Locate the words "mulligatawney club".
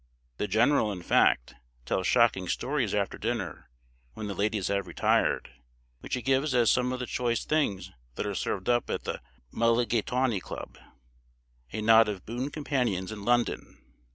9.53-10.79